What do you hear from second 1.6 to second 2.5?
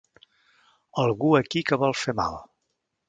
que vol fer mal!